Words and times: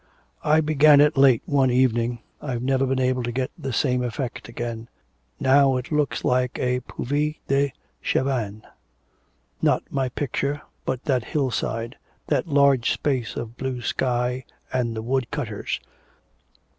'I 0.43 0.61
began 0.61 0.99
it 0.99 1.15
late 1.15 1.43
one 1.45 1.69
evening. 1.69 2.21
I've 2.41 2.63
never 2.63 2.87
been 2.87 2.99
able 2.99 3.21
to 3.21 3.31
get 3.31 3.51
the 3.55 3.71
same 3.71 4.01
effect 4.03 4.49
again. 4.49 4.89
Now 5.39 5.77
it 5.77 5.91
looks 5.91 6.23
like 6.25 6.57
a 6.57 6.79
Puvis 6.79 7.35
de 7.47 7.71
Chavannes 8.01 8.63
not 9.61 9.83
my 9.91 10.09
picture, 10.09 10.63
but 10.85 11.05
that 11.05 11.23
hillside, 11.25 11.97
that 12.25 12.47
large 12.47 12.89
space 12.91 13.35
of 13.35 13.57
blue 13.57 13.83
sky 13.83 14.43
and 14.73 14.95
the 14.95 15.03
wood 15.03 15.29
cutters.' 15.29 15.79